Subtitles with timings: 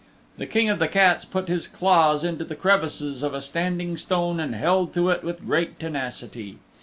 [0.39, 4.39] The King of the Cats put his claws into the crevices of a standing stone
[4.39, 6.57] and held to it with great tenacity.